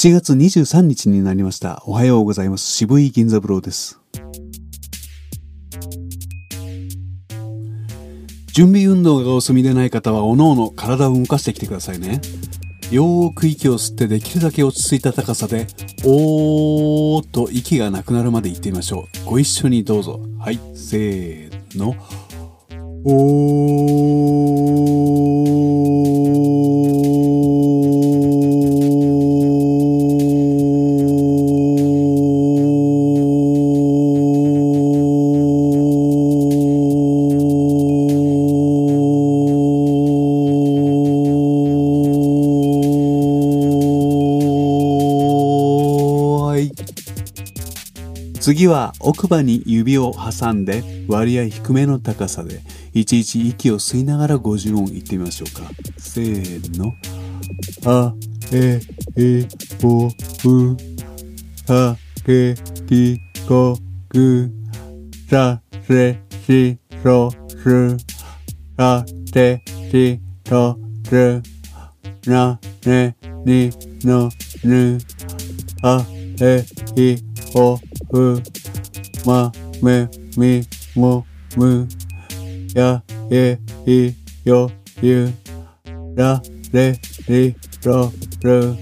[0.00, 1.82] 7月23日になりました。
[1.84, 2.70] おはようございます。
[2.70, 3.98] 渋井銀三郎です。
[8.54, 12.20] 準備運動がお済みでない方は、おのおの体を動かしてきてくださいね。
[12.92, 15.66] よーく息を吸ってできるだけ落ち着いた高さで、
[16.04, 19.24] おーっと息がなくなるまで言ってみましょう。
[19.24, 20.20] ご一緒にどうぞ。
[20.38, 21.96] はい、せーの。
[23.02, 24.87] おー。
[48.48, 52.62] 次は奥歯に指を挟んで割合低めの高さで
[52.94, 55.68] いちいち息を吸いながら50音いってみましょうか。
[55.98, 56.94] せーの。
[57.84, 58.14] あ
[58.50, 58.80] え
[59.18, 59.46] い
[59.84, 60.76] おう
[61.70, 62.54] はけ
[62.88, 63.76] きこ
[64.08, 64.50] ぐ
[65.28, 67.98] させしろす
[68.78, 70.18] さてし
[70.50, 71.42] ろす
[72.26, 73.14] なね
[73.44, 73.70] に
[74.02, 74.30] の
[74.64, 74.98] ぬ
[75.82, 76.02] あ
[76.40, 76.64] え
[76.96, 77.18] い
[77.54, 78.42] おうう
[79.26, 80.62] まめみ
[80.94, 81.88] もむ
[82.74, 84.14] やえい
[84.44, 84.70] よ
[85.02, 85.30] ゆ
[86.14, 86.40] ら
[86.72, 86.98] れ
[87.28, 88.74] りろる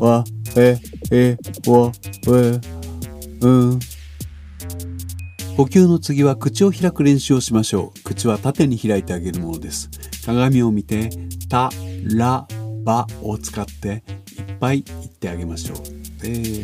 [0.00, 0.24] わ
[0.56, 0.78] え
[1.10, 1.92] いを
[2.26, 2.60] う
[3.40, 3.78] うん
[5.56, 9.90] 呼吸の次は口を開く練習をしましょう口は縦に開いてあげるものです
[10.24, 11.10] 鏡を見て
[11.48, 11.70] 「た
[12.16, 12.46] ら
[12.84, 14.02] ば」を使って
[14.38, 15.76] いっぱい言ってあげましょう。
[16.24, 16.63] えー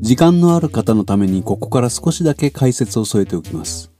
[0.00, 3.90] 時間のある方のためにここから少しだけ解説を添えておきます。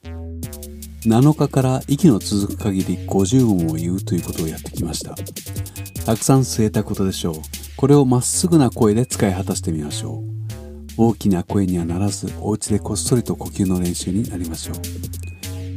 [1.03, 5.14] 7日から息の続く限り50音を言うということをやってきました。
[6.04, 7.34] たくさん吸えたことでしょう。
[7.76, 10.38] これをまっすぐな声で使い果たしてみましょう。
[10.97, 14.76] 大きな声にはならずお家でこっそりと呼吸の練習になりましょう。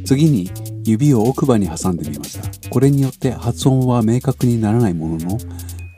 [0.04, 0.50] 次に
[0.84, 2.68] 指を奥歯に挟んでみました。
[2.68, 5.38] これによって発音は明確にならないものの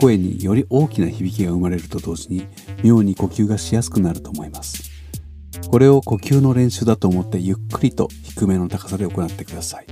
[0.04, 2.46] 声により大きな響きが生まれると同時に
[2.82, 4.90] 妙に呼吸がしやすくなると思います。
[5.70, 9.86] これを呼吸の練習だと思ってゆっくりと低めの高さで行ってください。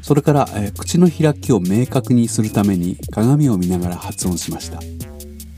[0.00, 4.78] それから、えー、口の開きを明確にするために鏡を見ながら発音しました。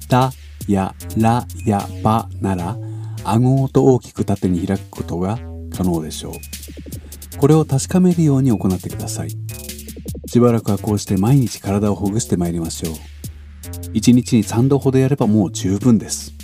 [0.08, 0.32] た
[0.66, 2.78] やらやばなら
[3.22, 5.38] 顎ごと大きく縦に開くことが
[5.76, 7.36] 可能でしょう。
[7.36, 9.67] これを確かめるように行ってください。
[10.28, 12.92] しばらくはこうして毎日体をほぐしてまいりましょう。
[13.94, 16.34] 1日に3度ほどやればもう十分です。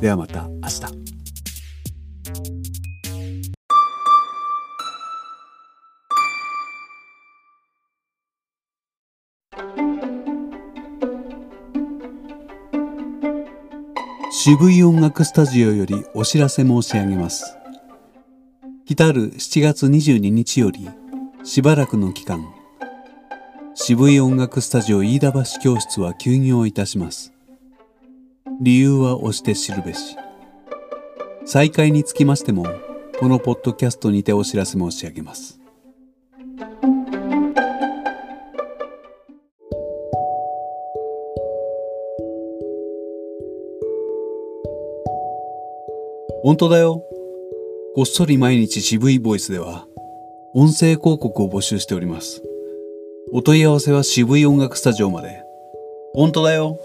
[0.00, 0.98] ではまた明日。
[14.32, 17.56] 渋い音楽スタジオよりお知らせ申し上げます。
[18.84, 20.88] 来る7月22日より
[21.50, 22.46] しばらくの期間、
[23.74, 27.32] 渋い音楽スタジオ飯田橋教室は休業いたします。
[28.60, 30.18] 理由は押して知るべし。
[31.46, 32.66] 再開につきましても、
[33.18, 35.58] このポッドキャストにてお知らせ申し上げます。
[46.42, 47.02] 本当だよ。
[47.94, 49.88] こっそり毎日渋いボイスでは、
[50.54, 52.42] 音声広告を募集しております。
[53.32, 55.42] お問い合わせは渋い音楽スタジオまで。
[56.14, 56.78] 本当だよ。